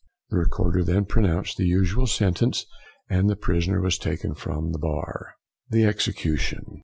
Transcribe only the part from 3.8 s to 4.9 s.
was taken from the